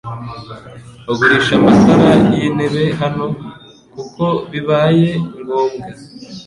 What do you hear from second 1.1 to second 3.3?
Ugurisha amatara yintebe hano